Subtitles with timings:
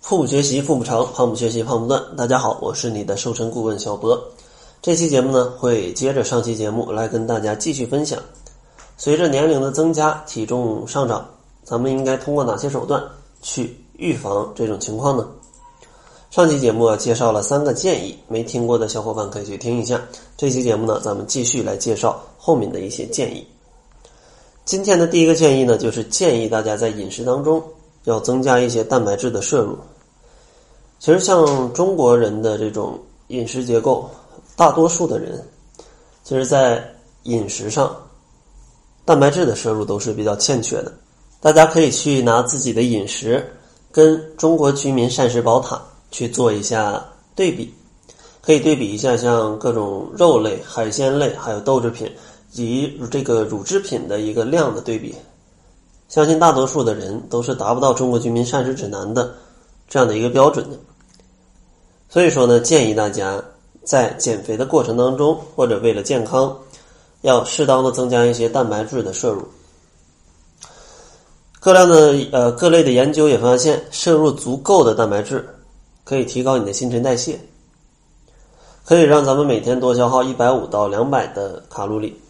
[0.00, 2.02] 腹部学习腹部长，胖不学习胖不断。
[2.16, 4.20] 大家好，我是你的瘦身顾问小博。
[4.80, 8.18] 这期节目呢，会接着上期节目来跟大家继续分享。
[8.96, 11.28] 随着年龄的增加，体重上涨，
[11.62, 13.00] 咱们应该通过哪些手段
[13.42, 15.28] 去预防这种情况呢？
[16.30, 20.00] 上期节目啊，介绍了三个建议，没听过的小伙伴可以去听一下。
[20.36, 23.46] 这期节目呢，咱们继续来介绍后面的一些建议。
[24.64, 27.62] 今天的第一个建议呢，就是建议大家在饮食当中
[28.04, 29.76] 要增加一些蛋白质的摄入。
[30.98, 34.08] 其实，像中国人的这种饮食结构，
[34.54, 35.42] 大多数的人，
[36.22, 36.82] 其实，在
[37.22, 37.96] 饮食上，
[39.04, 40.92] 蛋白质的摄入都是比较欠缺的。
[41.40, 43.50] 大家可以去拿自己的饮食
[43.90, 45.80] 跟中国居民膳食宝塔
[46.10, 47.02] 去做一下
[47.34, 47.74] 对比，
[48.42, 52.10] 可以对比一下像各种肉类、海鲜类，还有豆制品
[52.50, 55.14] 及这个乳制品的一个量的对比。
[56.10, 59.32] 相信大多数的人都是达不到中国居民膳食指南的
[59.88, 60.76] 这样的一个标准的。
[62.08, 63.40] 所以说呢，建议大家
[63.84, 66.54] 在减肥的过程当中，或者为了健康，
[67.20, 69.46] 要适当的增加一些蛋白质的摄入。
[71.60, 75.48] 各量的呃各类的研究也发现，摄入足够的蛋白质
[76.02, 77.38] 可以提高你的新陈代谢，
[78.84, 82.20] 可以让咱们每天多消耗一百五到两百的卡路里。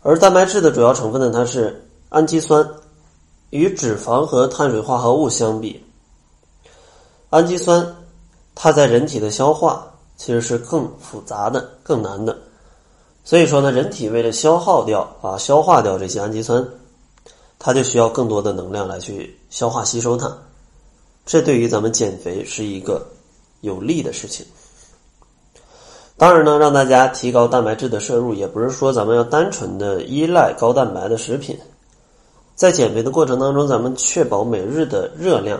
[0.00, 1.83] 而蛋白质的主要成分呢，它是
[2.14, 2.64] 氨基酸，
[3.50, 5.84] 与脂肪和碳水化合物相比，
[7.30, 7.84] 氨基酸。
[8.54, 9.84] 它在人体的消化
[10.16, 12.38] 其实是更复杂的、更难的，
[13.24, 16.64] 所以说呢，人体为了消耗掉啊、消化掉这些氨基酸，
[17.58, 20.32] 它就需要更多的能量来去消化吸收它。
[21.26, 23.04] 这对于咱们减肥是一个
[23.62, 24.46] 有利的事情。
[26.16, 31.58] 当然呢，让大家提高蛋白质的摄入，也不是说咱们要单纯的依赖高蛋白的食品，
[32.54, 35.58] 在减肥的过程当中，咱们确保每日的热量。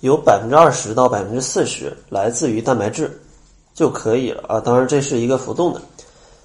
[0.00, 3.10] 有百分之二十到百分之四十来自于蛋白质
[3.72, 5.80] 就可以了啊，当然这是一个浮动的。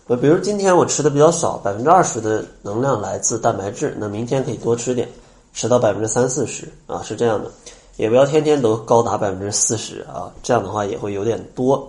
[0.08, 5.10] 呃，比如今天我吃的比较少，百分之二十的能量来自蛋白质，那明天可以多吃点，
[5.54, 7.52] 吃到百分之三四十啊，是这样的。
[7.98, 11.86] 也不要天天都高达百分之四十啊，这样的话也会有点多。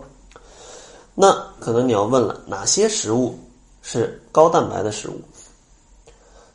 [1.15, 3.39] 那可能你要问了，哪些食物
[3.81, 5.21] 是高蛋白的食物？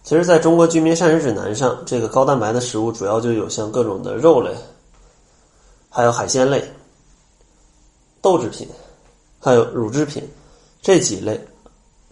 [0.05, 4.51] 其实，在中国居民膳食指南上，这个高蛋白的食物主要就有像各种的肉类。
[5.89, 6.63] 还有海鲜类、
[8.21, 8.69] 豆制品，
[9.39, 10.21] 还有乳制品，
[10.79, 11.43] 这几类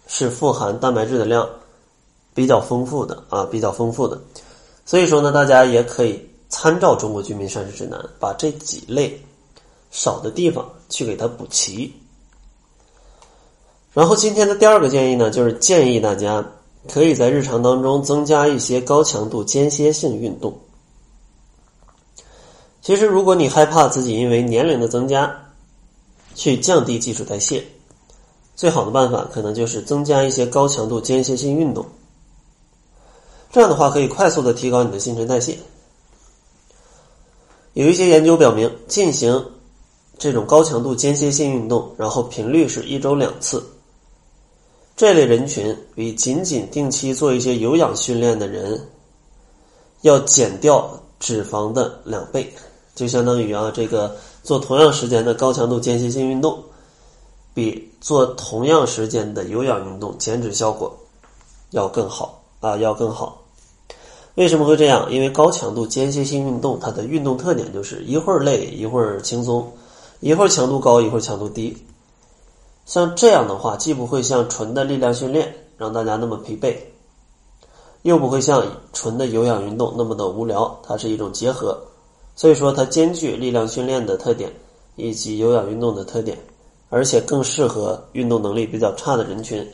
[0.07, 1.47] 是富含蛋白质的量
[2.33, 4.19] 比较丰富的啊，比较丰富的。
[4.85, 9.21] 所以说呢，大家也可以参照中国居民膳食指南，把这几类
[9.91, 11.93] 少的地方去给它补齐。
[13.91, 16.43] 然后今天的第二个建议呢，就是建议大家
[16.87, 20.57] 可以在日常当中增加一些高强度间歇性运动。
[22.81, 25.33] 其实，如果你害怕自己因为年龄的增加
[26.35, 27.63] 去降低基础代谢，
[28.55, 31.85] 最好的办法可能就是增加一些高强度间歇性运动。
[33.51, 35.57] 这样的话，可以快速的提高你的新陈代谢。
[37.73, 39.51] 有一些研究表明，进行
[40.17, 43.63] 这种高强度间歇性运动，然后频率是一周两次，
[44.95, 48.79] 这类人群比仅仅定期做一些有氧训练的人
[50.01, 50.89] 要减掉
[51.19, 52.53] 脂肪的两倍。
[52.95, 56.61] 就相当于啊，这个做同样时间的高强度间歇性运动，
[57.51, 60.95] 比做同样时间的有氧运动减脂效果
[61.71, 63.41] 要更好啊，要更好。
[64.35, 65.11] 为什么会这样？
[65.11, 69.67] 因为高强度间歇性运动它的运动特点就是一会儿累一会儿轻松，
[70.19, 71.75] 一会儿强度高一会儿强度低。
[72.85, 76.75] 像这样的话，既不会像纯的力量训练让大家那么疲惫，
[78.01, 81.79] 又不会像纯的有氧运动那么的无聊，它是一种结合。
[82.35, 84.51] 所以说，它兼具力量训练的特点
[84.95, 86.37] 以及有氧运动的特点，
[86.89, 89.65] 而且更适合运动能力比较差的人群。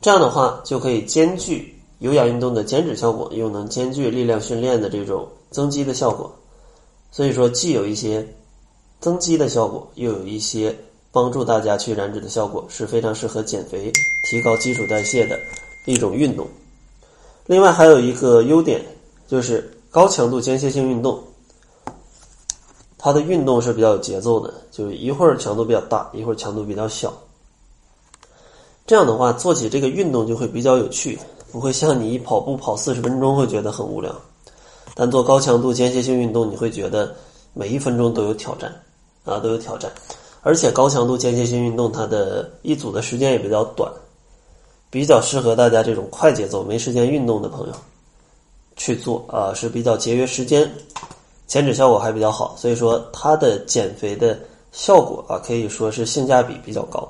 [0.00, 6.32] 这样的话，就可以兼具有氧运动的减脂效果，又能兼具力量训练的这种增肌的效果。
[7.10, 8.26] 所以说，既有一些
[9.00, 10.76] 增肌的效果，又有一些
[11.14, 13.90] 帮助大家去燃脂的效果，是非常适合减肥、
[14.28, 15.40] 提高基础代谢的
[15.86, 16.46] 一种运动。
[17.46, 18.84] 另外，还有一个优点
[19.26, 19.70] 就是。
[19.94, 21.22] 高强度间歇性运动，
[22.98, 27.12] 它的运动是比较有节奏的，就是一会儿强度比较大，一会儿强度比较小。
[28.88, 31.16] 这样的话，做起这个运动就会比较有趣，
[31.52, 34.12] 不会像你一跑步跑四十分钟会觉得很无聊。
[34.96, 37.14] 但做高强度间歇性运动，你会觉得
[37.52, 38.74] 每一分钟都有挑战
[39.24, 39.88] 啊，都有挑战。
[40.44, 43.90] 而且高强度间歇性运动，它的一组的时间也比较短，
[44.90, 47.72] 比较适合大家这种快节奏、没时间运动的朋友。
[48.76, 50.70] 去做啊是比较节约时间，
[51.46, 54.38] 减脂效果还比较好，所以说它的减肥的
[54.72, 57.08] 效果啊，可以说是性价比比较高。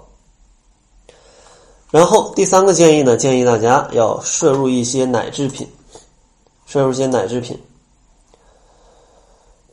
[1.91, 5.67] 然后第三个建议呢，建议大家要摄入一些奶制品，
[6.67, 7.59] 摄入一些奶制品。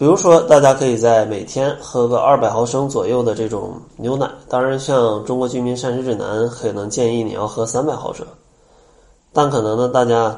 [0.02, 4.28] 比如说，大家可以在每天喝个二百毫升左右的这种牛奶。
[4.50, 8.26] 当然，像《中国居民膳食指南》可能建议你要喝三百毫升，
[9.32, 10.36] 但可能呢，大家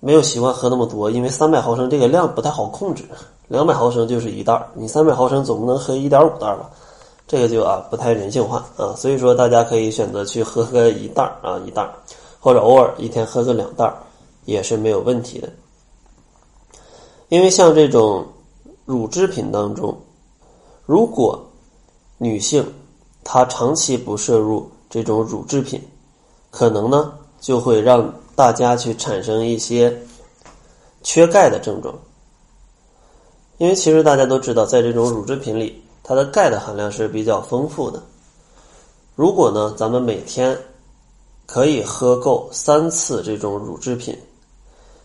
[0.00, 3.04] 没有习惯喝那么多，因为三百毫升这个量不太好控制。
[3.46, 6.68] 两百毫升就是一袋儿你三百毫升总不能喝一点五袋儿吧？
[7.28, 8.92] 这个就啊不太人性化啊。
[8.96, 11.94] 所以说，大家可以选择去喝个一袋儿啊一袋儿
[12.40, 13.94] 或者偶尔一天喝个两袋儿
[14.46, 15.48] 也是没有问题的。
[17.28, 18.26] 因为像这种。
[18.88, 19.94] 乳制品当中，
[20.86, 21.38] 如果
[22.16, 22.66] 女性
[23.22, 25.78] 她长期不摄入这种乳制品，
[26.50, 29.94] 可能呢就会让大家去产生一些
[31.02, 31.94] 缺钙的症状。
[33.58, 38.02] 因为其实大家都知道，在这种乳制品里，它的钙的含量是比较丰富的。
[39.14, 40.58] 如果呢，咱们每天
[41.44, 44.16] 可以喝够三次这种乳制品，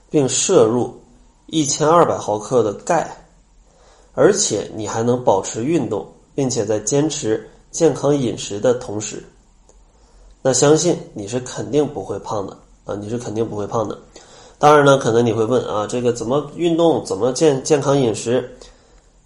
[0.09, 0.97] 并摄入
[1.47, 3.19] 一千二百毫克的钙。
[4.13, 9.23] 而且你还能保持运动，并且在坚持健康饮食的同时，
[10.41, 12.55] 那相信你是肯定不会胖的
[12.85, 12.95] 啊！
[12.95, 13.97] 你是肯定不会胖的。
[14.59, 18.49] 当然呢，可能你会问啊，这个怎么运动，怎么健健康饮食？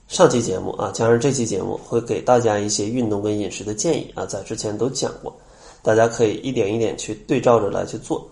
[0.07, 5.35] 上期节目啊，加上这期节目会给大家一些运动跟饮食的建议啊，在之前都讲过，
[5.81, 8.25] 大家可以一点一点去对照着来去做。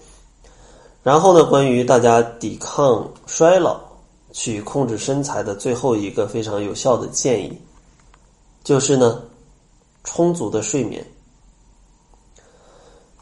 [1.03, 3.79] 然后呢，关于大家抵抗衰老。
[4.37, 7.57] 去控制身材的最后一个非常有效的建议，
[8.65, 9.23] 就是呢，
[10.03, 11.03] 充足的睡眠。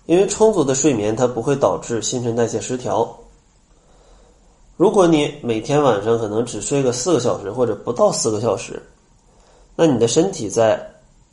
[0.08, 3.16] 因为充足的睡眠，它不会导致新陈代谢失调。
[4.76, 8.82] 如果你每天晚上可能只睡个四个小时或者不到四个小时，
[9.76, 10.84] 那你的身体在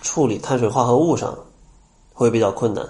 [0.03, 1.35] 处理碳水化合物上
[2.13, 2.87] 会比较困难。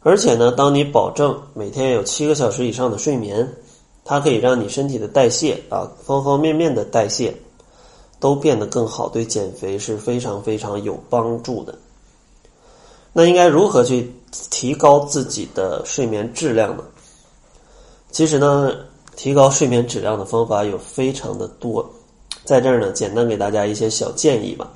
[0.00, 3.50] 而且呢，当你保证每天有七个小时以上的睡眠。
[4.08, 7.36] 它可以让你身体的代谢啊，方方面面的代谢
[8.18, 11.74] 都变得更好，对减肥是非常非常有帮助的。
[13.12, 14.10] 那应该如何去
[14.50, 16.82] 提高自己的睡眠质量呢？
[18.10, 18.72] 其实呢，
[19.14, 21.86] 提高睡眠质量的方法有非常的多，
[22.44, 24.70] 在这儿呢，简单给大家一些小建议吧。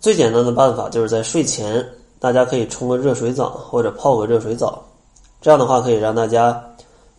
[0.00, 1.82] 最简单的办法就是在睡前，
[2.20, 4.84] 大家可以冲个热水澡或者泡个热水澡，
[5.40, 6.62] 这样的话可以让大家。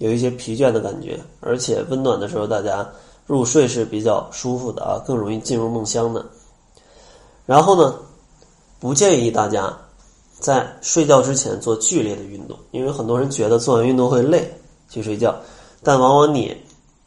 [0.04, 2.86] 有一些疲倦的感觉，而且温暖的时候，大家
[3.26, 6.26] 入睡是比较舒服的啊，更容易进入梦乡的。
[7.46, 7.96] 然后呢，
[8.82, 9.74] 不建议大家
[10.42, 14.54] 在睡觉之前做剧烈的运动，因为很多人觉得做完运动会累
[14.90, 15.34] 去睡觉，
[15.82, 16.54] 但往往你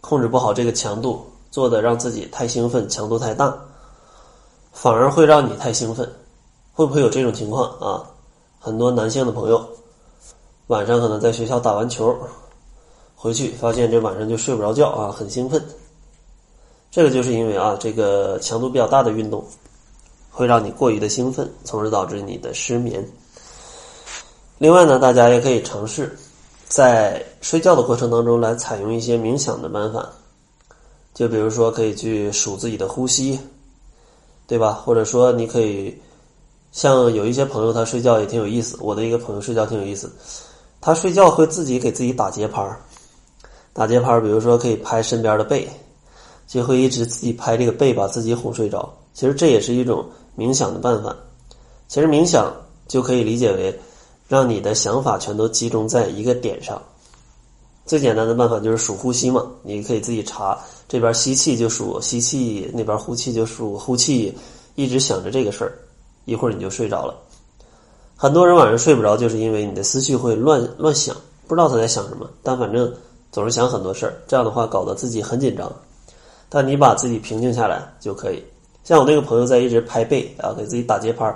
[0.01, 3.55] 控制不好这个强度，做的让自己太兴奋，强度太大，
[4.73, 6.11] 反而会让你太兴奋。
[6.73, 8.09] 会不会有这种情况啊？
[8.59, 9.63] 很多男性的朋友
[10.69, 12.17] 晚上可能在学校打完球。
[13.17, 15.61] 回去发现这晚上就睡不着觉啊，很兴奋。
[16.91, 19.45] 这个就是因为啊，这个强度比较大的运动
[20.31, 23.05] 会让你过于的兴奋，从而导致你的失眠。
[24.59, 26.17] 另外呢，大家也可以尝试
[26.69, 30.09] 在睡觉的过程当中来采用一些冥想的办法，
[31.15, 33.39] 就比如说可以去数自己的呼吸，
[34.47, 34.73] 对吧？
[34.73, 36.01] 或者说你可以
[36.73, 40.11] 像有一些朋友他睡觉也挺有意思，我的一个朋友睡觉挺有意思，
[40.81, 42.81] 他睡觉会自己给自己打节拍儿。
[43.77, 45.69] 打节拍，比如说可以拍身边的背，
[46.47, 48.91] 就会一直自己拍这个背，把自己哄睡着。
[49.13, 50.03] 其实这也是一种
[50.35, 51.15] 冥想的办法。
[51.87, 52.51] 其实冥想
[52.89, 53.79] 就可以理解为，
[54.29, 56.81] 让你的想法全都集中在一个点上。
[57.85, 64.35] 最简单的办法就是数呼吸嘛，你可以自己查，这边吸气就数吸气，那边呼气就数呼气，
[64.75, 65.77] 一直想着这个事儿，
[66.25, 67.15] 一会儿你就睡着了。
[68.17, 71.15] 很多人晚上睡不着，就是因为你的思绪会乱乱想，
[71.47, 72.91] 不知道他在想什么，但反正。
[73.37, 75.71] 总是想很多事儿，这样的话搞得自己很紧张。
[76.49, 78.43] 但你把自己平静下来就可以。
[78.83, 81.31] 像我那个朋友在一直拍背啊，给自己打节拍，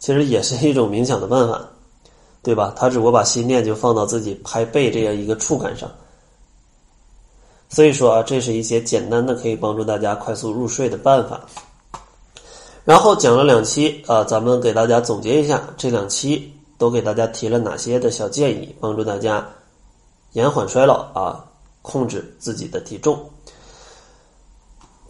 [0.00, 1.64] 其实也是一种冥想的办法，
[2.42, 2.74] 对吧？
[2.76, 5.88] 他只不过把心念就放到自己拍背这样一个触感上。
[7.68, 11.40] 所以说啊，这是一些简单的可以帮助大家快速入睡的办法。
[12.84, 19.46] 然后讲了两期啊，咱们给大家总结一下，这两期都给大家提了哪些的小建议，帮助大家。
[20.34, 21.44] 延缓衰老啊，
[21.80, 23.18] 控制自己的体重。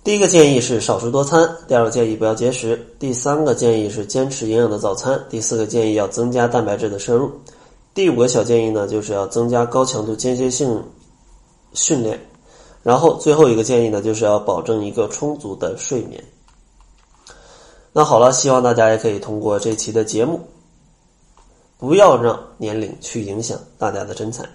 [0.05, 7.33] 第一个建议是少食多餐，第二个建议不要节食，第三个建议是坚持营养的早餐，第四个建议要增加蛋白质的摄入，
[7.95, 10.85] 第五个小建议呢就是要增加高强度间歇性
[11.73, 12.21] 训练，
[12.83, 16.23] 然后最后一个建议呢，就是要保证一个充足的睡眠。
[17.95, 20.39] 那好了，希望大家也可以通过这期的节目，
[21.79, 24.47] 不要让年龄去影响大家的身材。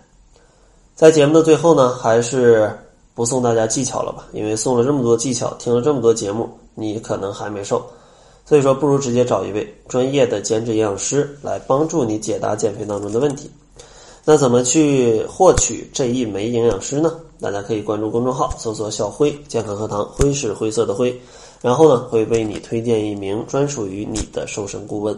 [1.00, 2.70] 在节目的最后呢，还是
[3.16, 7.82] 不送大家技巧了吧，因为送了这么多技巧，听了这么多节目，你可能还没瘦。
[8.46, 13.50] 所以说，不如直接找一位专业的减脂营养师来帮助你解答减肥当中的问题。
[14.26, 17.14] 那怎么去获取这一枚营养师呢？
[17.40, 21.18] 大家可以关注公众号，搜索“小辉健康课堂”，辉是灰色的灰，
[21.62, 25.18] 然后呢会为你推荐一名专属于你的瘦身顾问。